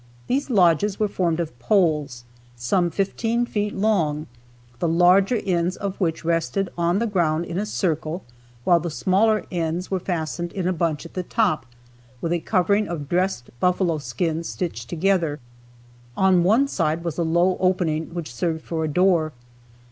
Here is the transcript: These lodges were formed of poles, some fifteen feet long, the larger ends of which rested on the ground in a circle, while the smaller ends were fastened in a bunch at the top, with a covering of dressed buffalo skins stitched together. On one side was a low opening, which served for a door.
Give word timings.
These 0.25 0.49
lodges 0.49 0.99
were 0.99 1.07
formed 1.07 1.39
of 1.39 1.59
poles, 1.59 2.23
some 2.55 2.89
fifteen 2.89 3.45
feet 3.45 3.75
long, 3.75 4.25
the 4.79 4.87
larger 4.87 5.39
ends 5.45 5.77
of 5.77 5.95
which 6.01 6.25
rested 6.25 6.69
on 6.75 6.97
the 6.97 7.05
ground 7.05 7.45
in 7.45 7.59
a 7.59 7.67
circle, 7.67 8.23
while 8.63 8.79
the 8.79 8.89
smaller 8.89 9.45
ends 9.51 9.91
were 9.91 9.99
fastened 9.99 10.53
in 10.53 10.67
a 10.67 10.73
bunch 10.73 11.05
at 11.05 11.13
the 11.13 11.21
top, 11.21 11.67
with 12.19 12.33
a 12.33 12.39
covering 12.39 12.87
of 12.87 13.09
dressed 13.09 13.51
buffalo 13.59 13.99
skins 13.99 14.49
stitched 14.49 14.89
together. 14.89 15.39
On 16.17 16.41
one 16.41 16.67
side 16.67 17.03
was 17.03 17.19
a 17.19 17.23
low 17.23 17.55
opening, 17.59 18.05
which 18.11 18.33
served 18.33 18.63
for 18.63 18.83
a 18.83 18.87
door. 18.87 19.33